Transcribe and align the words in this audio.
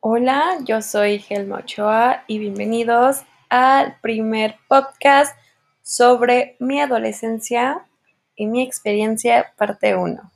Hola, 0.00 0.58
yo 0.64 0.80
soy 0.80 1.24
Helma 1.28 1.58
Ochoa 1.58 2.22
y 2.28 2.38
bienvenidos 2.38 3.24
al 3.48 3.98
primer 4.00 4.54
podcast 4.68 5.36
sobre 5.82 6.54
mi 6.60 6.80
adolescencia 6.80 7.84
y 8.36 8.46
mi 8.46 8.62
experiencia 8.62 9.52
parte 9.56 9.96
1. 9.96 10.30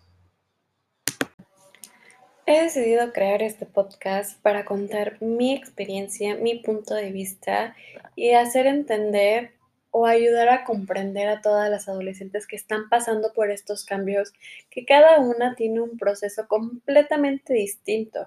He 2.46 2.61
decidido 2.61 3.12
crear 3.12 3.41
este 3.41 3.64
podcast 3.64 4.37
para 4.43 4.64
contar 4.64 5.23
mi 5.23 5.55
experiencia, 5.55 6.35
mi 6.35 6.59
punto 6.59 6.95
de 6.95 7.13
vista 7.13 7.77
y 8.17 8.33
hacer 8.33 8.67
entender 8.67 9.53
o 9.93 10.07
ayudar 10.07 10.49
a 10.49 10.65
comprender 10.65 11.29
a 11.29 11.41
todas 11.41 11.71
las 11.71 11.89
adolescentes 11.89 12.49
que 12.49 12.57
están 12.57 12.89
pasando 12.89 13.33
por 13.33 13.53
estos 13.53 13.85
cambios, 13.85 14.32
que 14.71 14.85
cada 14.85 15.21
una 15.21 15.54
tiene 15.54 15.81
un 15.81 15.99
proceso 15.99 16.49
completamente 16.49 17.54
distinto 17.54 18.26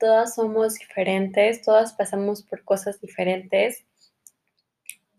todas 0.00 0.34
somos 0.34 0.74
diferentes, 0.74 1.62
todas 1.62 1.92
pasamos 1.92 2.42
por 2.42 2.64
cosas 2.64 3.00
diferentes. 3.00 3.84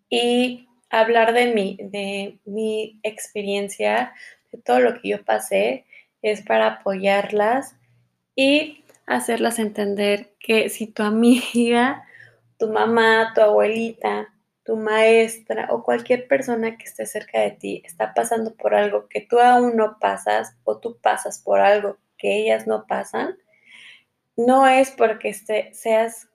Y 0.09 0.67
hablar 0.89 1.34
de 1.34 1.53
mi, 1.53 1.77
de 1.81 2.39
mi 2.44 2.99
experiencia, 3.03 4.13
de 4.52 4.58
todo 4.58 4.80
lo 4.80 4.99
que 4.99 5.09
yo 5.09 5.23
pasé, 5.23 5.86
es 6.22 6.41
para 6.41 6.67
apoyarlas 6.67 7.75
y 8.36 8.84
hacerlas 9.05 9.59
entender 9.59 10.34
que 10.39 10.70
si 10.70 10.88
tu 10.88 11.03
amiga, 11.03 12.03
tu 12.58 12.67
mamá, 12.67 13.31
tu 13.34 13.41
abuelita, 13.41 14.34
tu 14.63 14.75
maestra 14.75 15.67
o 15.72 15.84
cualquier 15.84 16.27
persona 16.27 16.77
que 16.77 16.86
esté 16.86 17.05
cerca 17.05 17.39
de 17.39 17.52
ti 17.52 17.81
está 17.86 18.13
pasando 18.13 18.53
por 18.53 18.75
algo 18.75 19.08
que 19.08 19.22
tú 19.22 19.39
aún 19.39 19.75
no 19.75 19.98
pasas 20.00 20.55
o 20.63 20.77
tú 20.77 20.98
pasas 21.02 21.39
por 21.39 21.59
algo 21.59 21.98
que 22.17 22.38
ellas 22.38 22.67
no 22.67 22.86
pasan, 22.86 23.38
no 24.45 24.67
es 24.67 24.92
porque 24.92 25.30
este, 25.30 25.73
seas, 25.73 26.30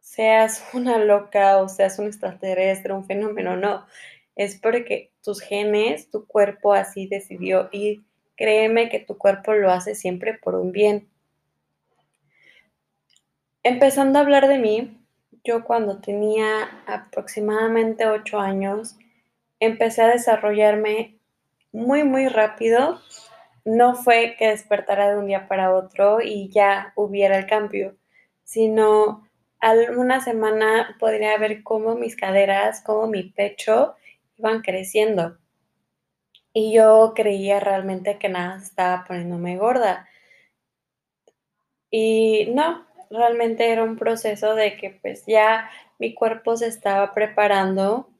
seas 0.00 0.64
una 0.74 0.98
loca 0.98 1.58
o 1.58 1.68
seas 1.68 1.98
un 1.98 2.06
extraterrestre, 2.06 2.92
un 2.92 3.04
fenómeno, 3.04 3.56
no. 3.56 3.86
Es 4.34 4.58
porque 4.58 5.12
tus 5.22 5.40
genes, 5.40 6.10
tu 6.10 6.26
cuerpo 6.26 6.72
así 6.72 7.06
decidió 7.06 7.68
y 7.70 8.02
créeme 8.36 8.88
que 8.88 8.98
tu 8.98 9.18
cuerpo 9.18 9.52
lo 9.52 9.70
hace 9.70 9.94
siempre 9.94 10.34
por 10.34 10.54
un 10.54 10.72
bien. 10.72 11.08
Empezando 13.62 14.18
a 14.18 14.22
hablar 14.22 14.48
de 14.48 14.58
mí, 14.58 14.98
yo 15.44 15.64
cuando 15.64 16.00
tenía 16.00 16.82
aproximadamente 16.86 18.06
8 18.06 18.40
años, 18.40 18.96
empecé 19.60 20.02
a 20.02 20.08
desarrollarme 20.08 21.18
muy, 21.72 22.04
muy 22.04 22.28
rápido 22.28 23.00
no 23.64 23.94
fue 23.94 24.36
que 24.38 24.48
despertara 24.48 25.10
de 25.10 25.18
un 25.18 25.26
día 25.26 25.48
para 25.48 25.74
otro 25.74 26.20
y 26.20 26.48
ya 26.50 26.92
hubiera 26.96 27.38
el 27.38 27.46
cambio, 27.46 27.96
sino 28.44 29.28
alguna 29.60 30.20
semana 30.20 30.96
podría 30.98 31.36
ver 31.38 31.62
cómo 31.62 31.94
mis 31.94 32.16
caderas, 32.16 32.82
cómo 32.84 33.06
mi 33.06 33.24
pecho 33.24 33.94
iban 34.36 34.62
creciendo. 34.62 35.38
Y 36.52 36.74
yo 36.74 37.12
creía 37.14 37.60
realmente 37.60 38.18
que 38.18 38.28
nada 38.28 38.58
estaba 38.58 39.04
poniéndome 39.06 39.56
gorda. 39.56 40.08
Y 41.90 42.50
no, 42.54 42.86
realmente 43.10 43.70
era 43.70 43.84
un 43.84 43.96
proceso 43.96 44.54
de 44.54 44.76
que 44.76 44.90
pues 44.90 45.24
ya 45.26 45.70
mi 45.98 46.14
cuerpo 46.14 46.56
se 46.56 46.66
estaba 46.66 47.14
preparando 47.14 48.10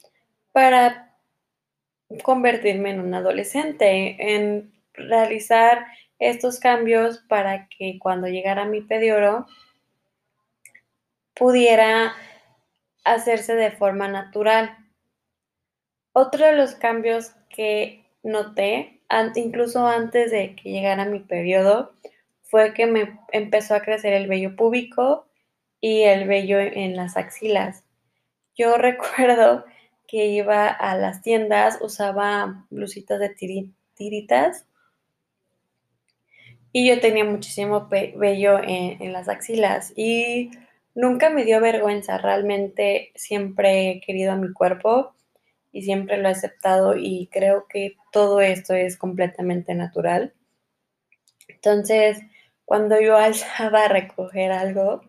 para 0.52 1.16
convertirme 2.22 2.90
en 2.90 3.00
un 3.00 3.14
adolescente, 3.14 4.16
en 4.34 4.72
realizar 4.94 5.86
estos 6.18 6.60
cambios 6.60 7.18
para 7.28 7.68
que 7.68 7.98
cuando 7.98 8.28
llegara 8.28 8.64
mi 8.64 8.80
pedioro 8.80 9.46
pudiera 11.34 12.14
hacerse 13.04 13.54
de 13.54 13.70
forma 13.70 14.08
natural. 14.08 14.76
Otro 16.12 16.46
de 16.46 16.52
los 16.52 16.74
cambios 16.74 17.32
que 17.48 18.06
noté, 18.22 19.00
incluso 19.34 19.86
antes 19.86 20.30
de 20.30 20.54
que 20.54 20.70
llegara 20.70 21.04
mi 21.04 21.20
periodo, 21.20 21.94
fue 22.42 22.74
que 22.74 22.86
me 22.86 23.18
empezó 23.32 23.74
a 23.74 23.80
crecer 23.80 24.12
el 24.12 24.28
vello 24.28 24.54
púbico 24.56 25.26
y 25.80 26.02
el 26.02 26.28
vello 26.28 26.60
en 26.60 26.96
las 26.96 27.16
axilas. 27.16 27.84
Yo 28.54 28.76
recuerdo 28.78 29.64
que 30.06 30.26
iba 30.26 30.68
a 30.68 30.96
las 30.96 31.22
tiendas, 31.22 31.78
usaba 31.80 32.66
blusitas 32.70 33.18
de 33.18 33.30
tiritas 33.94 34.66
y 36.72 36.88
yo 36.88 37.00
tenía 37.00 37.24
muchísimo 37.24 37.88
vello 37.88 38.58
en, 38.62 39.12
las 39.12 39.28
axilas 39.28 39.92
y 39.94 40.50
nunca 40.94 41.30
me 41.30 41.44
dio 41.44 41.60
vergüenza, 41.60 42.18
realmente 42.18 43.12
siempre 43.14 43.90
he 43.90 44.00
querido 44.00 44.32
a 44.32 44.36
mi 44.36 44.52
cuerpo 44.52 45.14
y 45.70 45.82
siempre 45.82 46.16
lo 46.16 46.28
he 46.28 46.32
aceptado 46.32 46.96
y 46.96 47.28
creo 47.30 47.66
que 47.68 47.96
todo 48.10 48.40
esto 48.40 48.74
es 48.74 48.96
completamente 48.96 49.74
natural. 49.74 50.32
Entonces, 51.48 52.18
cuando 52.64 53.00
yo 53.00 53.16
alzaba 53.18 53.84
a 53.84 53.88
recoger 53.88 54.52
algo, 54.52 55.02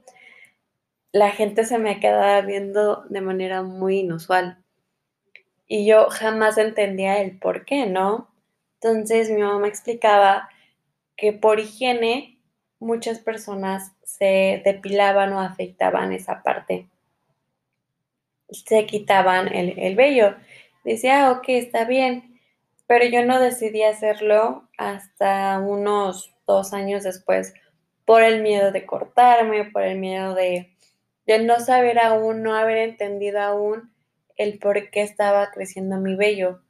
la 1.13 1.31
gente 1.31 1.63
se 1.63 1.77
me 1.77 1.99
quedaba 1.99 2.41
viendo 2.41 3.03
de 3.09 3.21
manera 3.21 3.61
muy 3.61 3.99
inusual 3.99 4.57
y 5.67 5.85
yo 5.85 6.09
jamás 6.09 6.57
entendía 6.57 7.21
el 7.21 7.39
por 7.39 7.65
qué, 7.65 7.85
¿no? 7.85 8.29
Entonces 8.81 9.29
mi 9.29 9.41
mamá 9.41 9.67
explicaba 9.67 10.49
que 11.15 11.33
por 11.33 11.59
higiene 11.59 12.39
muchas 12.79 13.19
personas 13.19 13.93
se 14.03 14.61
depilaban 14.65 15.33
o 15.33 15.39
afectaban 15.39 16.11
esa 16.11 16.43
parte. 16.43 16.87
Se 18.49 18.85
quitaban 18.85 19.53
el, 19.53 19.79
el 19.79 19.95
vello. 19.95 20.35
Decía, 20.83 21.31
ok, 21.31 21.45
está 21.49 21.85
bien. 21.85 22.39
Pero 22.87 23.05
yo 23.05 23.25
no 23.25 23.39
decidí 23.39 23.83
hacerlo 23.83 24.67
hasta 24.77 25.59
unos 25.59 26.33
dos 26.45 26.73
años 26.73 27.03
después 27.03 27.53
por 28.05 28.21
el 28.21 28.41
miedo 28.41 28.71
de 28.71 28.85
cortarme, 28.85 29.65
por 29.65 29.83
el 29.83 29.97
miedo 29.97 30.35
de, 30.35 30.73
de 31.25 31.39
no 31.39 31.59
saber 31.59 31.99
aún, 31.99 32.43
no 32.43 32.53
haber 32.55 32.77
entendido 32.77 33.41
aún 33.41 33.93
el 34.35 34.59
por 34.59 34.89
qué 34.89 35.01
estaba 35.01 35.51
creciendo 35.51 35.97
mi 35.97 36.15
vello 36.15 36.62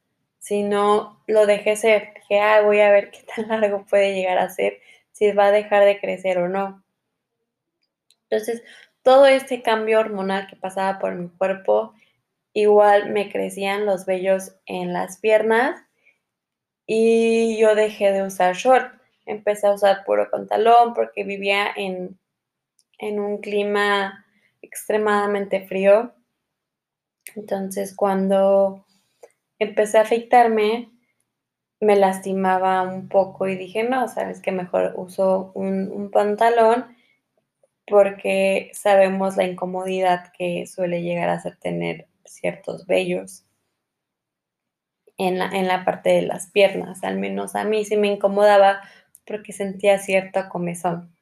no 0.52 1.24
lo 1.28 1.46
dejé 1.46 1.76
ser. 1.76 2.14
Dije, 2.16 2.40
ah, 2.42 2.62
voy 2.62 2.80
a 2.82 2.92
ver 2.92 3.12
qué 3.12 3.24
tan 3.24 3.48
largo 3.62 3.86
puede 3.86 4.14
llegar 4.14 4.38
a 4.38 4.50
ser, 4.50 4.80
si 5.12 5.32
va 5.32 5.48
a 5.48 5.52
dejar 5.52 5.86
de 5.86 6.00
crecer 6.00 6.38
o 6.38 6.50
no. 6.50 6.84
Entonces, 8.30 8.64
todo 9.04 9.26
este 9.26 9.62
cambio 9.62 10.00
hormonal 10.00 10.48
que 10.48 10.56
pasaba 10.56 11.00
por 11.00 11.16
mi 11.16 11.30
cuerpo, 11.30 11.94
igual 12.54 13.12
me 13.12 13.32
crecían 13.32 13.86
los 13.86 14.06
vellos 14.06 14.56
en 14.66 14.94
las 14.94 15.18
piernas 15.18 15.82
y 16.86 17.58
yo 17.58 17.76
dejé 17.76 18.12
de 18.12 18.24
usar 18.24 18.56
short. 18.56 18.94
Empecé 19.26 19.68
a 19.68 19.74
usar 19.74 20.04
puro 20.06 20.30
pantalón 20.30 20.94
porque 20.94 21.24
vivía 21.24 21.68
en, 21.76 22.20
en 22.98 23.20
un 23.20 23.40
clima 23.40 24.26
extremadamente 24.62 25.66
frío. 25.68 26.14
Entonces, 27.36 27.96
cuando 27.96 28.86
empecé 29.60 29.98
a 29.98 30.02
afeitarme, 30.02 30.92
me 31.80 31.96
lastimaba 31.96 32.82
un 32.84 33.10
poco 33.10 33.48
y 33.48 33.56
dije, 33.56 33.84
no, 33.84 34.08
sabes 34.08 34.42
que 34.42 34.52
mejor 34.52 34.94
uso 34.96 35.52
un, 35.56 36.10
pantalón 36.12 36.96
porque 37.88 38.72
sabemos 38.74 39.36
la 39.38 39.44
incomodidad 39.46 40.32
que 40.38 40.66
suele 40.68 41.02
llegar 41.02 41.30
a 41.30 41.42
ser 41.42 41.58
tener 41.58 42.08
ciertos 42.26 42.88
vellos 42.88 43.46
en 45.18 45.40
la, 45.40 45.48
en 45.48 45.68
la 45.68 45.84
parte 45.86 46.12
de 46.12 46.22
las 46.22 46.50
piernas. 46.52 47.04
Al 47.04 47.18
menos 47.18 47.56
a 47.56 47.66
mí 47.66 47.84
sí 47.84 47.98
me 47.98 48.08
incomodaba 48.08 48.82
porque 49.26 49.52
sentía 49.52 50.00
cierta 50.00 50.50
comezón. 50.50 51.14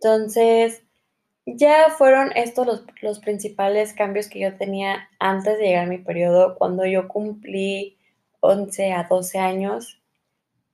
Entonces, 0.00 0.85
ya 1.46 1.90
fueron 1.96 2.32
estos 2.34 2.84
los, 3.00 3.20
principales 3.20 3.94
cambios 3.94 4.28
que 4.28 4.40
yo 4.40 4.56
tenía 4.56 5.08
antes 5.20 5.58
de 5.58 5.66
llegar 5.66 5.84
a 5.84 5.88
mi 5.88 5.98
periodo. 5.98 6.56
Cuando 6.56 6.84
yo 6.84 7.08
cumplí 7.08 7.96
11 8.40 8.92
a 8.92 9.04
12 9.04 9.38
años, 9.38 10.02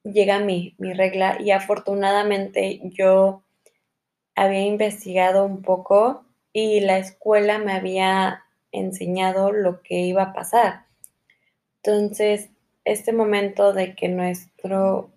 llega 0.02 0.38
mi, 0.38 0.74
mi 0.78 0.94
regla 0.94 1.36
y 1.40 1.50
afortunadamente 1.50 2.80
yo 2.84 3.44
había 4.34 4.62
investigado 4.62 5.44
un 5.44 5.62
poco 5.62 6.24
y 6.52 6.80
la 6.80 6.98
escuela 6.98 7.58
me 7.58 7.72
había 7.72 8.44
enseñado 8.72 9.52
lo 9.52 9.82
que 9.82 10.00
iba 10.00 10.22
a 10.22 10.32
pasar. 10.32 10.86
Entonces, 11.82 12.50
este 12.84 13.12
momento 13.12 13.72
de 13.72 13.94
que 13.94 14.08
nuestro, 14.08 15.10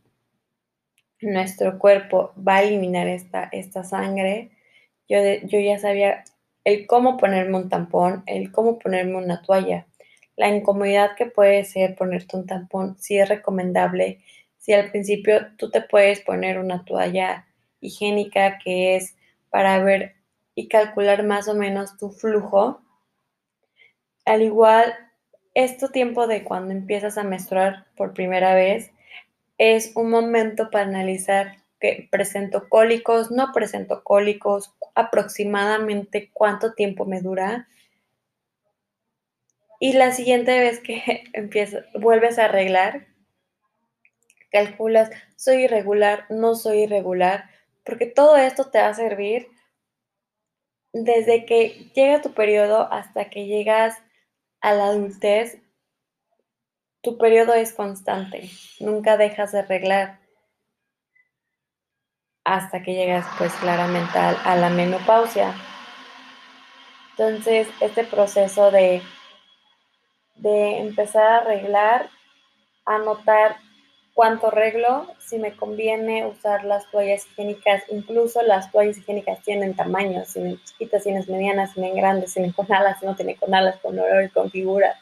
nuestro 1.22 1.80
cuerpo 1.80 2.34
va 2.36 2.58
a 2.58 2.64
eliminar 2.64 3.08
esta, 3.08 3.50
esta 3.52 3.84
sangre, 3.84 4.52
yo, 5.08 5.18
yo 5.44 5.60
ya 5.60 5.80
sabía 5.80 6.24
el 6.64 6.88
cómo 6.88 7.18
ponerme 7.18 7.58
un 7.58 7.70
tampón, 7.70 8.24
el 8.26 8.52
cómo 8.52 8.80
ponerme 8.80 9.18
una 9.18 9.42
toalla, 9.42 9.88
la 10.36 10.50
incomodidad 10.50 11.16
que 11.16 11.28
puede 11.28 11.64
ser 11.64 11.96
ponerte 11.96 12.36
un 12.38 12.48
tampón, 12.48 12.98
si 12.98 13.18
es 13.18 13.30
recomendable, 13.30 14.20
si 14.58 14.74
al 14.74 14.90
principio 14.90 15.56
tú 15.58 15.70
te 15.70 15.82
puedes 15.82 16.22
poner 16.22 16.60
una 16.60 16.84
toalla 16.84 17.46
higiénica 17.82 18.58
que 18.58 18.96
es 18.96 19.16
para 19.50 19.82
ver 19.84 20.16
y 20.56 20.68
calcular 20.68 21.24
más 21.24 21.48
o 21.48 21.54
menos 21.54 21.98
tu 21.98 22.10
flujo. 22.10 22.82
Al 24.26 24.42
igual, 24.42 24.94
este 25.54 25.88
tiempo 25.90 26.28
de 26.28 26.44
cuando 26.44 26.74
empiezas 26.74 27.18
a 27.18 27.24
menstruar 27.24 27.86
por 27.96 28.14
primera 28.14 28.56
vez 28.56 28.92
es 29.58 29.96
un 29.96 30.10
momento 30.10 30.70
para 30.72 30.86
analizar 30.86 31.58
que 31.80 32.08
presento 32.10 32.68
cólicos, 32.70 33.32
no 33.32 33.52
presento 33.54 34.04
cólicos, 34.04 34.74
aproximadamente 34.96 36.32
cuánto 36.34 36.74
tiempo 36.74 37.06
me 37.06 37.22
dura. 37.22 37.68
Y 39.80 39.94
la 39.94 40.12
siguiente 40.12 40.60
vez 40.60 40.80
que 40.80 41.26
vuelves 42.00 42.40
a 42.40 42.46
arreglar, 42.46 43.08
calculas, 44.52 45.12
soy 45.36 45.66
irregular, 45.66 46.26
no 46.30 46.56
soy 46.56 46.84
irregular, 46.84 47.50
porque 47.84 48.06
todo 48.06 48.38
esto 48.38 48.72
te 48.72 48.80
va 48.80 48.88
a 48.88 48.94
servir 48.94 49.48
desde 50.94 51.46
que 51.46 51.92
llega 51.94 52.22
tu 52.22 52.34
periodo 52.34 52.92
hasta 52.92 53.30
que 53.30 53.46
llegas 53.46 53.98
a 54.62 54.74
la 54.74 54.86
adultez, 54.86 55.62
tu 57.02 57.18
periodo 57.18 57.54
es 57.54 57.74
constante, 57.74 58.50
nunca 58.80 59.18
dejas 59.18 59.52
de 59.52 59.60
arreglar 59.60 60.25
hasta 62.46 62.84
que 62.84 62.94
llegas 62.94 63.26
pues 63.38 63.52
claramente 63.56 64.18
a, 64.18 64.56
la 64.56 64.70
menopausia. 64.70 65.54
Entonces, 67.12 67.68
este 67.82 68.04
proceso 68.04 68.72
de, 68.72 69.02
de 70.36 70.78
empezar 70.78 71.24
a 71.24 71.38
arreglar, 71.38 72.10
anotar 72.86 73.58
cuánto 74.14 74.48
arreglo, 74.48 75.08
si 75.20 75.40
me 75.40 75.56
conviene 75.56 76.28
usar 76.28 76.66
las 76.66 76.90
toallas 76.92 77.26
higiénicas, 77.26 77.84
incluso 77.90 78.44
las 78.44 78.72
toallas 78.72 78.98
higiénicas 78.98 79.42
tienen 79.42 79.76
tamaños, 79.76 80.32
tienen 80.32 80.62
chiquitas, 80.64 81.04
tienen 81.04 81.26
medianas, 81.28 81.74
tienen 81.74 81.96
grandes, 81.96 82.34
tienen 82.34 82.52
con 82.52 82.72
alas, 82.72 83.02
no 83.02 83.16
tienen 83.16 83.38
con 83.38 83.56
alas, 83.56 83.78
con 83.82 83.98
olor 83.98 84.32
con 84.32 84.52
figuras. 84.52 84.98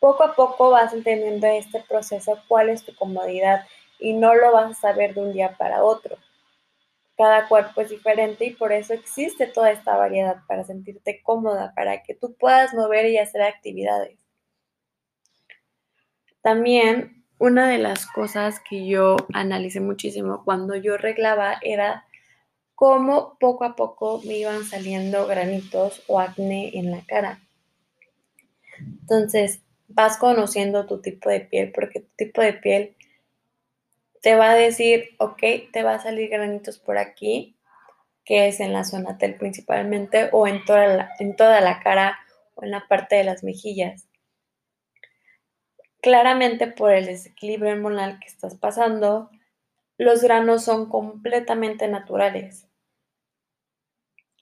Poco 0.00 0.24
a 0.24 0.34
poco 0.34 0.70
vas 0.70 0.92
entendiendo 0.92 1.46
este 1.46 1.80
proceso, 1.88 2.38
cuál 2.48 2.70
es 2.70 2.84
tu 2.84 2.94
comodidad 2.94 3.64
y 4.04 4.12
no 4.12 4.34
lo 4.34 4.52
vas 4.52 4.70
a 4.70 4.80
saber 4.80 5.14
de 5.14 5.22
un 5.22 5.32
día 5.32 5.56
para 5.56 5.82
otro. 5.82 6.18
Cada 7.16 7.48
cuerpo 7.48 7.80
es 7.80 7.88
diferente 7.88 8.44
y 8.44 8.50
por 8.50 8.70
eso 8.70 8.92
existe 8.92 9.46
toda 9.46 9.70
esta 9.70 9.96
variedad 9.96 10.42
para 10.46 10.62
sentirte 10.64 11.22
cómoda, 11.22 11.72
para 11.74 12.02
que 12.02 12.14
tú 12.14 12.34
puedas 12.34 12.74
mover 12.74 13.06
y 13.06 13.16
hacer 13.16 13.40
actividades. 13.40 14.18
También 16.42 17.24
una 17.38 17.66
de 17.66 17.78
las 17.78 18.04
cosas 18.06 18.60
que 18.60 18.86
yo 18.86 19.16
analicé 19.32 19.80
muchísimo 19.80 20.44
cuando 20.44 20.76
yo 20.76 20.94
arreglaba 20.94 21.56
era 21.62 22.04
cómo 22.74 23.38
poco 23.40 23.64
a 23.64 23.74
poco 23.74 24.20
me 24.26 24.36
iban 24.36 24.64
saliendo 24.64 25.26
granitos 25.26 26.02
o 26.08 26.20
acné 26.20 26.76
en 26.76 26.90
la 26.90 27.00
cara. 27.06 27.40
Entonces, 28.78 29.62
vas 29.88 30.18
conociendo 30.18 30.84
tu 30.84 31.00
tipo 31.00 31.30
de 31.30 31.40
piel 31.40 31.72
porque 31.72 32.00
tu 32.00 32.10
tipo 32.16 32.42
de 32.42 32.52
piel 32.52 32.96
te 34.24 34.34
va 34.34 34.50
a 34.50 34.54
decir, 34.56 35.10
ok, 35.18 35.42
te 35.72 35.84
va 35.84 35.94
a 35.94 36.02
salir 36.02 36.28
granitos 36.30 36.80
por 36.80 36.98
aquí, 36.98 37.56
que 38.24 38.48
es 38.48 38.58
en 38.58 38.72
la 38.72 38.82
zona 38.82 39.18
tel 39.18 39.36
principalmente, 39.36 40.30
o 40.32 40.48
en 40.48 40.64
toda 40.64 40.88
la, 40.88 41.10
en 41.20 41.36
toda 41.36 41.60
la 41.60 41.78
cara 41.80 42.18
o 42.56 42.64
en 42.64 42.72
la 42.72 42.88
parte 42.88 43.14
de 43.14 43.24
las 43.24 43.44
mejillas 43.44 44.08
claramente 46.04 46.66
por 46.66 46.92
el 46.92 47.06
desequilibrio 47.06 47.72
hormonal 47.72 48.20
que 48.20 48.26
estás 48.26 48.54
pasando, 48.56 49.30
los 49.96 50.22
granos 50.22 50.62
son 50.62 50.90
completamente 50.90 51.88
naturales. 51.88 52.68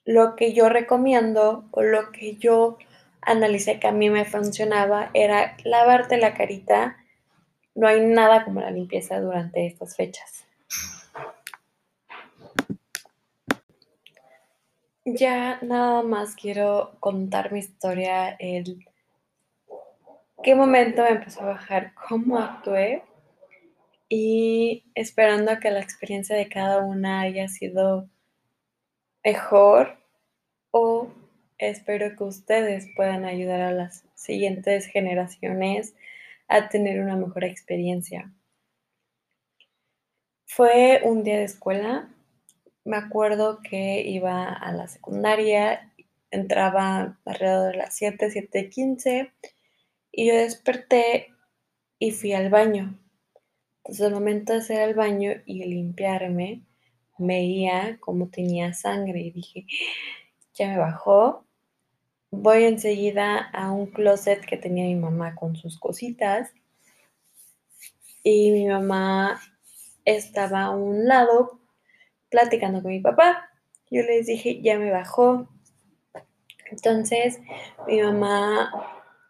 Lo 0.03 0.35
que 0.35 0.51
yo 0.51 0.67
recomiendo 0.67 1.63
o 1.71 1.81
lo 1.81 2.11
que 2.11 2.35
yo 2.35 2.77
analicé 3.21 3.79
que 3.79 3.87
a 3.87 3.93
mí 3.93 4.09
me 4.09 4.25
funcionaba 4.25 5.09
era 5.13 5.55
lavarte 5.63 6.17
la 6.17 6.33
carita. 6.33 6.97
No 7.75 7.87
hay 7.87 8.01
nada 8.01 8.45
como 8.45 8.61
la 8.61 8.71
limpieza 8.71 9.19
durante 9.19 9.65
estas 9.65 9.95
fechas. 9.95 10.45
Ya 15.05 15.59
nada 15.61 16.01
más 16.01 16.35
quiero 16.35 16.95
contar 16.99 17.51
mi 17.51 17.59
historia 17.59 18.35
el 18.39 18.85
qué 20.43 20.55
momento 20.55 21.03
me 21.03 21.09
empezó 21.09 21.41
a 21.41 21.53
bajar, 21.53 21.93
cómo 22.07 22.37
actué 22.37 23.03
y 24.07 24.85
esperando 24.95 25.59
que 25.59 25.71
la 25.71 25.79
experiencia 25.81 26.35
de 26.35 26.47
cada 26.47 26.79
una 26.79 27.21
haya 27.21 27.47
sido 27.47 28.07
mejor 29.23 29.97
o 30.71 31.07
espero 31.57 32.15
que 32.15 32.23
ustedes 32.23 32.87
puedan 32.95 33.25
ayudar 33.25 33.61
a 33.61 33.71
las 33.71 34.05
siguientes 34.15 34.85
generaciones 34.85 35.95
a 36.47 36.69
tener 36.69 36.99
una 36.99 37.15
mejor 37.15 37.43
experiencia. 37.43 38.31
Fue 40.45 41.01
un 41.03 41.23
día 41.23 41.39
de 41.39 41.45
escuela, 41.45 42.13
me 42.85 42.97
acuerdo 42.97 43.61
que 43.61 44.01
iba 44.01 44.51
a 44.51 44.71
la 44.71 44.87
secundaria, 44.87 45.93
entraba 46.31 47.17
alrededor 47.25 47.71
de 47.71 47.77
las 47.77 47.95
7, 47.95 48.27
7.15 48.27 49.31
y 50.11 50.27
yo 50.27 50.35
desperté 50.35 51.29
y 51.97 52.11
fui 52.11 52.33
al 52.33 52.49
baño. 52.49 52.99
Entonces, 53.77 54.05
al 54.05 54.13
momento 54.13 54.53
de 54.53 54.59
hacer 54.59 54.87
el 54.87 54.95
baño 54.95 55.31
y 55.45 55.63
limpiarme, 55.65 56.63
veía 57.17 57.97
cómo 57.99 58.29
tenía 58.29 58.73
sangre 58.73 59.19
y 59.21 59.31
dije, 59.31 59.65
ya 60.53 60.67
me 60.69 60.77
bajó. 60.77 61.45
Voy 62.35 62.63
enseguida 62.63 63.37
a 63.37 63.71
un 63.71 63.85
closet 63.85 64.43
que 64.43 64.57
tenía 64.57 64.85
mi 64.85 64.95
mamá 64.95 65.35
con 65.35 65.55
sus 65.55 65.79
cositas. 65.79 66.51
Y 68.23 68.49
mi 68.49 68.65
mamá 68.67 69.39
estaba 70.03 70.63
a 70.63 70.69
un 70.71 71.07
lado 71.07 71.59
platicando 72.31 72.81
con 72.81 72.89
mi 72.89 73.01
papá. 73.01 73.51
Yo 73.91 74.01
les 74.01 74.25
dije, 74.25 74.61
ya 74.63 74.79
me 74.79 74.89
bajó. 74.89 75.47
Entonces, 76.71 77.39
mi 77.85 78.01
mamá 78.01 78.71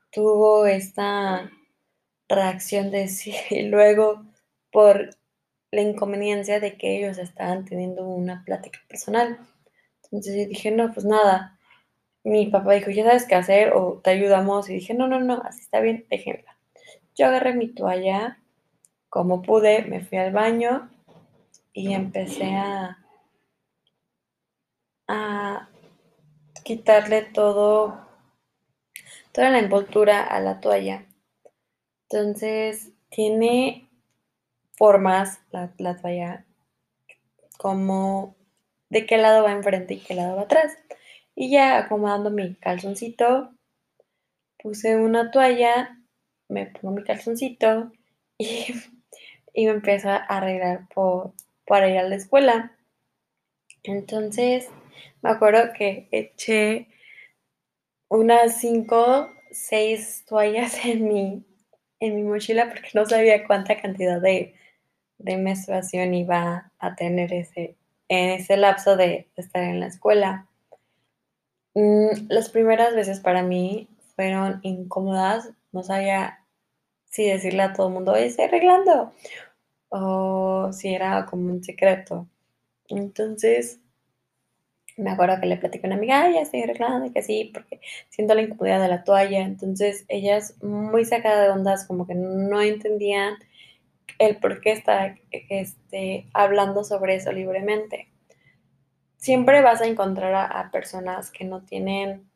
tuvo 0.09 0.65
esta 0.65 1.51
reacción 2.29 2.89
de 2.89 3.09
sí 3.09 3.35
y 3.49 3.63
luego 3.67 4.23
por 4.71 5.09
la 5.71 5.81
inconveniencia 5.81 6.61
de 6.61 6.77
que 6.77 6.99
ellos 6.99 7.17
estaban 7.17 7.65
teniendo 7.65 8.07
una 8.07 8.45
plática 8.45 8.79
personal. 8.87 9.39
Entonces 10.05 10.37
yo 10.37 10.47
dije, 10.47 10.71
no, 10.71 10.93
pues 10.93 11.05
nada. 11.05 11.59
Mi 12.23 12.47
papá 12.47 12.73
dijo, 12.73 12.91
ya 12.91 13.03
sabes 13.03 13.25
qué 13.25 13.35
hacer 13.35 13.73
o 13.73 13.99
te 14.03 14.11
ayudamos. 14.11 14.69
Y 14.69 14.75
dije, 14.75 14.93
no, 14.93 15.07
no, 15.07 15.19
no, 15.19 15.41
así 15.43 15.61
está 15.61 15.79
bien, 15.81 16.05
déjenla. 16.09 16.57
Yo 17.15 17.27
agarré 17.27 17.53
mi 17.53 17.67
toalla, 17.67 18.39
como 19.09 19.41
pude, 19.41 19.83
me 19.83 20.01
fui 20.01 20.17
al 20.17 20.31
baño 20.31 20.89
y 21.73 21.93
empecé 21.93 22.55
a, 22.55 22.99
quitarle 26.63 27.23
todo 27.23 28.07
toda 29.31 29.49
la 29.49 29.59
envoltura 29.59 30.23
a 30.23 30.39
la 30.39 30.59
toalla. 30.61 31.05
Entonces, 32.09 32.93
tiene 33.09 33.89
formas 34.77 35.41
la, 35.51 35.73
la 35.77 35.97
toalla 35.97 36.45
como 37.57 38.35
de 38.89 39.05
qué 39.05 39.17
lado 39.17 39.43
va 39.43 39.51
enfrente 39.51 39.95
y 39.95 39.99
qué 39.99 40.15
lado 40.15 40.35
va 40.35 40.43
atrás. 40.43 40.77
Y 41.35 41.51
ya 41.51 41.77
acomodando 41.77 42.29
mi 42.29 42.55
calzoncito, 42.55 43.51
puse 44.57 44.95
una 44.95 45.31
toalla, 45.31 45.99
me 46.47 46.67
pongo 46.67 46.95
mi 46.95 47.03
calzoncito 47.03 47.91
y, 48.37 48.67
y 49.53 49.65
me 49.65 49.71
empiezo 49.71 50.09
a 50.09 50.17
arreglar 50.17 50.87
por, 50.93 51.33
para 51.65 51.89
ir 51.89 51.97
a 51.97 52.03
la 52.03 52.15
escuela. 52.15 52.77
Entonces, 53.83 54.69
me 55.21 55.29
acuerdo 55.29 55.73
que 55.77 56.07
eché 56.11 56.87
unas 58.09 58.59
cinco, 58.59 59.29
seis 59.51 60.23
toallas 60.27 60.85
en 60.85 61.07
mi, 61.07 61.45
en 61.99 62.15
mi 62.15 62.23
mochila 62.23 62.69
porque 62.69 62.89
no 62.93 63.05
sabía 63.05 63.45
cuánta 63.47 63.81
cantidad 63.81 64.21
de, 64.21 64.55
menstruación 65.17 66.13
iba 66.13 66.71
a 66.79 66.95
tener 66.95 67.33
ese, 67.33 67.77
en 68.09 68.31
ese 68.31 68.57
lapso 68.57 68.97
de 68.97 69.29
estar 69.37 69.63
en 69.63 69.79
la 69.79 69.87
escuela. 69.87 70.47
Mm, 71.75 72.27
las 72.29 72.49
primeras 72.49 72.95
veces 72.95 73.19
para 73.19 73.43
mí 73.43 73.87
fueron 74.15 74.59
incómodas, 74.63 75.51
no 75.71 75.83
sabía 75.83 76.39
si 77.05 77.25
decirle 77.27 77.63
a 77.63 77.73
todo 77.73 77.87
el 77.87 77.93
mundo, 77.93 78.15
estoy 78.15 78.45
arreglando, 78.45 79.13
o 79.89 80.71
si 80.73 80.93
era 80.95 81.25
como 81.27 81.51
un 81.51 81.63
secreto. 81.63 82.27
Entonces, 82.89 83.79
me 84.97 85.11
acuerdo 85.11 85.39
que 85.39 85.47
le 85.47 85.57
platicé 85.57 85.85
a 85.85 85.89
una 85.89 85.97
amiga, 85.97 86.29
ya 86.31 86.41
estoy 86.41 86.61
arreglando 86.61 87.05
y 87.05 87.11
que 87.11 87.23
sí, 87.23 87.51
porque 87.53 87.81
siento 88.09 88.35
la 88.35 88.43
incomodidad 88.43 88.81
de 88.81 88.87
la 88.87 89.03
toalla. 89.03 89.41
Entonces, 89.41 90.05
ellas 90.07 90.55
muy 90.63 91.05
sacadas 91.05 91.47
de 91.47 91.51
ondas, 91.51 91.85
como 91.87 92.05
que 92.07 92.15
no 92.15 92.61
entendían 92.61 93.35
el 94.19 94.37
por 94.37 94.61
qué 94.61 94.73
estaba 94.73 95.15
este, 95.31 96.27
hablando 96.33 96.83
sobre 96.83 97.15
eso 97.15 97.31
libremente. 97.31 98.09
Siempre 99.23 99.61
vas 99.61 99.79
a 99.79 99.87
encontrar 99.87 100.35
a, 100.35 100.69
personas 100.69 101.31
que 101.31 101.45
no 101.45 101.61
tienen 101.61 102.29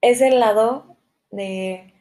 ese 0.00 0.30
lado 0.30 0.96
de, 1.30 1.94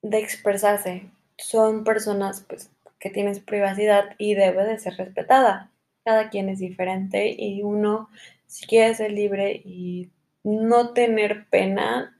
de 0.00 0.18
expresarse. 0.18 1.10
Son 1.36 1.82
personas 1.82 2.46
pues, 2.48 2.70
que 3.00 3.10
tienen 3.10 3.44
privacidad 3.44 4.14
y 4.18 4.34
debe 4.34 4.64
de 4.64 4.78
ser 4.78 4.96
respetada. 4.96 5.72
Cada 6.04 6.30
quien 6.30 6.48
es 6.48 6.60
diferente 6.60 7.34
y 7.36 7.64
uno, 7.64 8.08
si 8.46 8.66
quiere 8.66 8.94
ser 8.94 9.10
libre 9.10 9.60
y 9.64 10.12
no 10.44 10.92
tener 10.92 11.48
pena, 11.48 12.16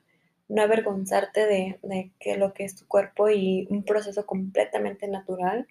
no 0.49 0.63
avergonzarte 0.63 1.47
de, 1.47 1.79
de 1.85 2.11
que 2.19 2.37
lo 2.37 2.55
que 2.55 2.65
es 2.65 2.75
tu 2.75 2.89
cuerpo 2.89 3.31
y 3.31 3.69
un 3.71 3.85
proceso 3.85 4.27
completamente 4.27 5.07
natural, 5.07 5.69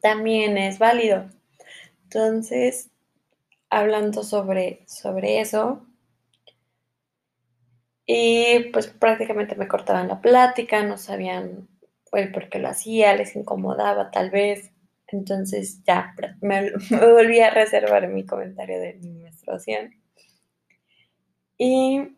también 0.00 0.58
es 0.58 0.80
válido. 0.80 1.30
Entonces, 2.12 2.90
hablando 3.70 4.24
sobre, 4.24 4.84
sobre 4.88 5.40
eso, 5.40 5.86
y 8.06 8.70
pues 8.72 8.88
prácticamente 8.88 9.54
me 9.56 9.68
cortaban 9.68 10.08
la 10.08 10.20
plática, 10.20 10.82
no 10.84 10.98
sabían 10.98 11.68
el 12.12 12.32
por 12.32 12.48
qué 12.48 12.58
lo 12.58 12.68
hacía, 12.68 13.14
les 13.14 13.36
incomodaba 13.36 14.10
tal 14.10 14.30
vez. 14.30 14.72
Entonces 15.06 15.82
ya 15.84 16.14
me, 16.40 16.72
me 16.90 17.12
volví 17.12 17.40
a 17.40 17.50
reservar 17.50 18.08
mi 18.08 18.26
comentario 18.26 18.80
de 18.80 18.94
mi 18.94 19.12
menstruación. 19.12 19.92
Y 21.58 22.10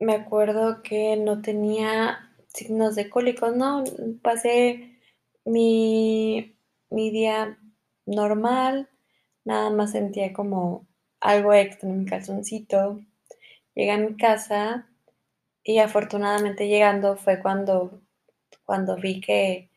me 0.00 0.14
acuerdo 0.14 0.82
que 0.82 1.16
no 1.16 1.42
tenía 1.42 2.32
signos 2.48 2.94
de 2.96 3.08
cólicos, 3.10 3.54
no, 3.56 3.84
pasé 4.22 4.98
mi, 5.44 6.56
mi 6.90 7.10
día 7.10 7.58
normal, 8.06 8.88
nada 9.44 9.70
más 9.70 9.92
sentía 9.92 10.32
como 10.32 10.86
algo 11.20 11.54
extra 11.54 11.88
en 11.88 12.00
mi 12.00 12.06
calzoncito. 12.06 13.00
Llegué 13.74 13.92
a 13.92 13.98
mi 13.98 14.16
casa 14.16 14.88
y 15.64 15.78
afortunadamente 15.78 16.68
llegando 16.68 17.16
fue 17.16 17.40
cuando, 17.40 18.02
cuando 18.64 18.96
vi 18.96 19.20
que, 19.20 19.70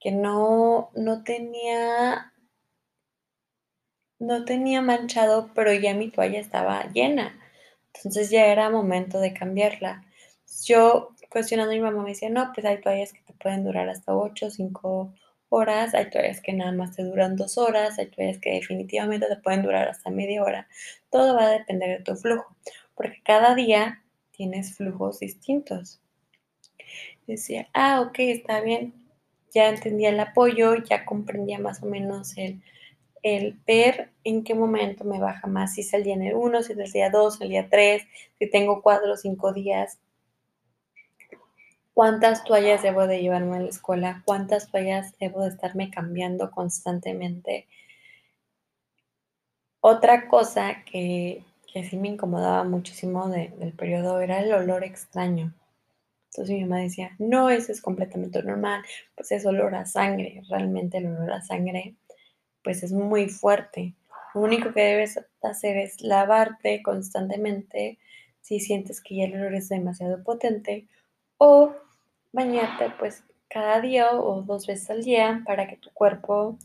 que 0.00 0.12
no, 0.12 0.90
no 0.94 1.24
tenía 1.24 2.32
no 4.18 4.44
tenía 4.44 4.80
manchado, 4.80 5.50
pero 5.54 5.72
ya 5.72 5.94
mi 5.94 6.10
toalla 6.10 6.40
estaba 6.40 6.84
llena. 6.92 7.38
Entonces 7.94 8.30
ya 8.30 8.46
era 8.46 8.70
momento 8.70 9.20
de 9.20 9.34
cambiarla. 9.34 10.04
Yo 10.64 11.10
cuestionando 11.30 11.72
a 11.72 11.74
mi 11.76 11.80
mamá 11.80 12.02
me 12.02 12.10
decía, 12.10 12.30
no, 12.30 12.52
pues 12.54 12.66
hay 12.66 12.80
toallas 12.80 13.12
que 13.12 13.22
te 13.22 13.34
pueden 13.34 13.64
durar 13.64 13.88
hasta 13.88 14.16
8 14.16 14.46
o 14.46 14.50
5 14.50 15.14
horas, 15.54 15.94
hay 15.94 16.10
toallas 16.10 16.40
que 16.40 16.52
nada 16.52 16.72
más 16.72 16.96
te 16.96 17.02
duran 17.02 17.36
2 17.36 17.58
horas, 17.58 17.98
hay 17.98 18.06
toallas 18.06 18.38
que 18.38 18.52
definitivamente 18.52 19.26
te 19.26 19.36
pueden 19.36 19.62
durar 19.62 19.88
hasta 19.88 20.10
media 20.10 20.42
hora. 20.42 20.68
Todo 21.10 21.34
va 21.34 21.46
a 21.46 21.50
depender 21.50 21.98
de 21.98 22.04
tu 22.04 22.16
flujo, 22.16 22.56
porque 22.94 23.22
cada 23.24 23.54
día 23.54 24.02
tienes 24.32 24.76
flujos 24.76 25.20
distintos. 25.20 26.00
Decía, 27.26 27.68
ah, 27.72 28.02
ok, 28.02 28.18
está 28.18 28.60
bien. 28.60 28.94
Ya 29.52 29.68
entendía 29.68 30.10
el 30.10 30.20
apoyo, 30.20 30.74
ya 30.76 31.04
comprendía 31.04 31.58
más 31.58 31.82
o 31.82 31.86
menos 31.86 32.36
el, 32.36 32.60
el 33.22 33.58
ver 33.66 34.10
en 34.22 34.44
qué 34.44 34.54
momento 34.54 35.04
me 35.04 35.18
baja 35.18 35.46
más, 35.46 35.74
si 35.74 35.80
es 35.80 35.94
el 35.94 36.04
día 36.04 36.14
en 36.14 36.22
el 36.22 36.34
1, 36.34 36.62
si 36.62 36.72
es 36.72 36.78
el 36.78 36.92
día 36.92 37.10
2, 37.10 37.40
el 37.40 37.48
día 37.48 37.68
3, 37.70 38.02
si 38.38 38.50
tengo 38.50 38.82
4 38.82 39.12
o 39.12 39.16
5 39.16 39.52
días, 39.52 39.98
cuántas 41.94 42.44
toallas 42.44 42.82
debo 42.82 43.06
de 43.06 43.22
llevarme 43.22 43.56
a 43.56 43.60
la 43.60 43.68
escuela, 43.68 44.22
cuántas 44.24 44.70
toallas 44.70 45.16
debo 45.18 45.42
de 45.42 45.50
estarme 45.50 45.90
cambiando 45.90 46.50
constantemente. 46.50 47.66
Otra 49.80 50.28
cosa 50.28 50.82
que, 50.84 51.44
que 51.72 51.84
sí 51.84 51.96
me 51.96 52.08
incomodaba 52.08 52.64
muchísimo 52.64 53.28
del 53.28 53.72
periodo 53.72 54.20
era 54.20 54.40
el 54.40 54.52
olor 54.52 54.82
extraño. 54.82 55.54
Entonces 56.30 56.56
mi 56.56 56.64
mamá 56.64 56.80
decía, 56.80 57.12
no, 57.20 57.48
eso 57.48 57.70
es 57.70 57.80
completamente 57.80 58.42
normal, 58.42 58.82
pues 59.14 59.30
es 59.30 59.46
olor 59.46 59.76
a 59.76 59.86
sangre, 59.86 60.42
realmente 60.48 60.98
el 60.98 61.06
olor 61.06 61.32
a 61.32 61.42
sangre 61.42 61.94
pues 62.64 62.82
es 62.82 62.92
muy 62.92 63.28
fuerte. 63.28 63.94
Lo 64.34 64.40
único 64.40 64.72
que 64.72 64.80
debes 64.80 65.20
hacer 65.42 65.76
es 65.76 66.00
lavarte 66.00 66.82
constantemente 66.82 67.98
si 68.40 68.58
sientes 68.58 69.00
que 69.00 69.16
ya 69.16 69.24
el 69.24 69.34
olor 69.34 69.54
es 69.54 69.68
demasiado 69.68 70.24
potente 70.24 70.88
o 71.38 71.74
bañarte 72.32 72.92
pues 72.98 73.24
cada 73.48 73.80
día 73.80 74.12
o 74.12 74.42
dos 74.42 74.66
veces 74.66 74.90
al 74.90 75.02
día 75.02 75.42
para 75.46 75.68
que 75.68 75.76
tu 75.76 75.90
cuerpo 75.90 76.58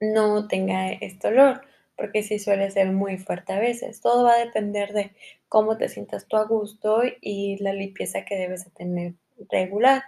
no 0.00 0.48
tenga 0.48 0.92
este 0.92 1.28
olor, 1.28 1.62
porque 1.96 2.22
sí 2.22 2.38
suele 2.38 2.70
ser 2.70 2.90
muy 2.90 3.18
fuerte 3.18 3.52
a 3.52 3.60
veces. 3.60 4.00
Todo 4.00 4.24
va 4.24 4.34
a 4.34 4.44
depender 4.44 4.92
de 4.92 5.12
cómo 5.48 5.76
te 5.76 5.88
sientas 5.88 6.26
tú 6.26 6.36
a 6.36 6.44
gusto 6.44 7.02
y 7.20 7.56
la 7.62 7.72
limpieza 7.72 8.24
que 8.24 8.36
debes 8.36 8.64
de 8.64 8.70
tener 8.72 9.14
regular. 9.50 10.02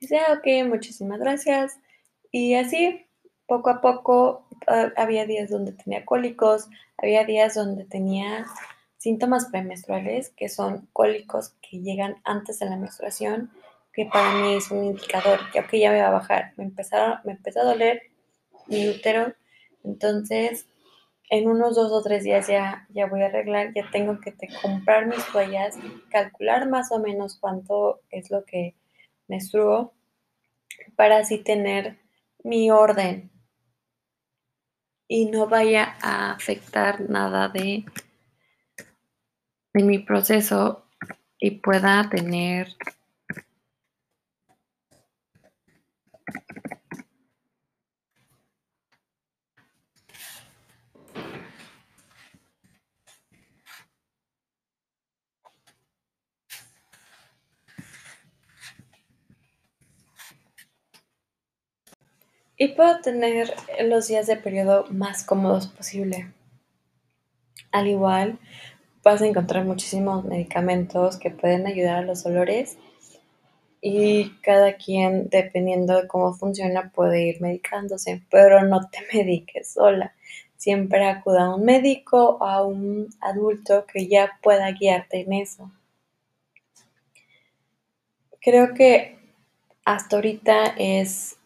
Dice, 0.00 0.18
ah, 0.18 0.38
ok, 0.38 0.68
muchísimas 0.68 1.18
gracias. 1.18 1.78
Y 2.30 2.54
así 2.54 3.06
poco 3.46 3.70
a 3.70 3.80
poco 3.80 4.46
ah, 4.66 4.92
había 4.96 5.26
días 5.26 5.50
donde 5.50 5.72
tenía 5.72 6.04
cólicos, 6.04 6.68
había 6.98 7.24
días 7.24 7.54
donde 7.54 7.84
tenía 7.84 8.46
síntomas 9.04 9.44
premenstruales, 9.50 10.30
que 10.30 10.48
son 10.48 10.88
cólicos 10.94 11.52
que 11.60 11.82
llegan 11.82 12.16
antes 12.24 12.58
de 12.58 12.70
la 12.70 12.78
menstruación, 12.78 13.50
que 13.92 14.06
para 14.06 14.34
mí 14.36 14.54
es 14.54 14.70
un 14.70 14.82
indicador 14.82 15.40
que 15.52 15.78
ya 15.78 15.92
me 15.92 16.00
va 16.00 16.08
a 16.08 16.12
bajar. 16.12 16.54
Me, 16.56 16.64
me 16.64 17.32
empezó 17.32 17.60
a 17.60 17.64
doler 17.64 18.00
mi 18.66 18.88
útero, 18.88 19.34
entonces 19.84 20.66
en 21.28 21.50
unos 21.50 21.76
dos 21.76 21.92
o 21.92 22.02
tres 22.02 22.24
días 22.24 22.46
ya, 22.46 22.86
ya 22.94 23.04
voy 23.04 23.20
a 23.20 23.26
arreglar, 23.26 23.74
ya 23.74 23.90
tengo 23.92 24.18
que 24.20 24.34
comprar 24.62 25.06
mis 25.06 25.22
toallas, 25.30 25.76
calcular 26.08 26.66
más 26.70 26.90
o 26.90 26.98
menos 26.98 27.36
cuánto 27.38 28.00
es 28.08 28.30
lo 28.30 28.46
que 28.46 28.74
menstruo 29.28 29.92
para 30.96 31.18
así 31.18 31.36
tener 31.36 31.98
mi 32.42 32.70
orden 32.70 33.30
y 35.06 35.26
no 35.26 35.46
vaya 35.46 35.94
a 36.00 36.32
afectar 36.32 37.02
nada 37.10 37.50
de, 37.50 37.84
de 39.74 39.82
mi 39.82 39.98
proceso 39.98 40.86
y 41.38 41.50
pueda 41.50 42.08
tener 42.08 42.68
y 62.56 62.68
puedo 62.68 63.00
tener 63.00 63.52
los 63.88 64.06
días 64.06 64.28
de 64.28 64.36
periodo 64.36 64.86
más 64.90 65.24
cómodos 65.24 65.66
posible. 65.66 66.32
Al 67.72 67.88
igual, 67.88 68.38
vas 69.04 69.20
a 69.20 69.26
encontrar 69.26 69.64
muchísimos 69.64 70.24
medicamentos 70.24 71.18
que 71.18 71.30
pueden 71.30 71.66
ayudar 71.66 71.98
a 71.98 72.02
los 72.02 72.24
dolores 72.24 72.78
y 73.80 74.30
cada 74.40 74.76
quien, 74.76 75.28
dependiendo 75.28 76.00
de 76.00 76.08
cómo 76.08 76.32
funciona, 76.32 76.90
puede 76.90 77.26
ir 77.28 77.42
medicándose, 77.42 78.22
pero 78.30 78.64
no 78.64 78.88
te 78.88 79.00
mediques 79.12 79.74
sola. 79.74 80.14
Siempre 80.56 81.06
acuda 81.06 81.44
a 81.44 81.54
un 81.54 81.66
médico 81.66 82.38
o 82.40 82.44
a 82.44 82.66
un 82.66 83.10
adulto 83.20 83.84
que 83.86 84.08
ya 84.08 84.38
pueda 84.42 84.70
guiarte 84.72 85.20
en 85.20 85.34
eso. 85.34 85.70
Creo 88.40 88.72
que 88.72 89.18
hasta 89.84 90.16
ahorita 90.16 90.74
es 90.78 91.36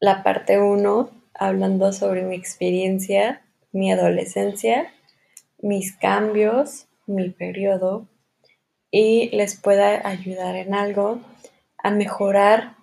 la 0.00 0.24
parte 0.24 0.60
1, 0.60 1.10
hablando 1.34 1.92
sobre 1.92 2.22
mi 2.22 2.34
experiencia, 2.34 3.42
mi 3.70 3.92
adolescencia, 3.92 4.92
mis 5.58 5.96
cambios, 5.96 6.88
mi 7.06 7.30
periodo, 7.30 8.08
y 8.90 9.28
les 9.36 9.56
pueda 9.56 10.06
ayudar 10.08 10.56
en 10.56 10.74
algo 10.74 11.20
a 11.78 11.90
mejorar 11.90 12.76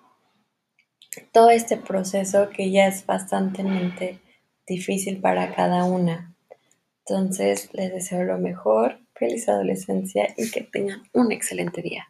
todo 1.31 1.49
este 1.49 1.77
proceso 1.77 2.49
que 2.49 2.71
ya 2.71 2.87
es 2.87 3.05
bastante 3.05 4.19
difícil 4.67 5.19
para 5.19 5.53
cada 5.53 5.85
una. 5.85 6.35
Entonces, 7.07 7.69
les 7.73 7.91
deseo 7.91 8.23
lo 8.23 8.37
mejor, 8.37 8.99
feliz 9.13 9.47
adolescencia 9.47 10.33
y 10.37 10.49
que 10.51 10.61
tengan 10.61 11.03
un 11.13 11.31
excelente 11.31 11.81
día. 11.81 12.07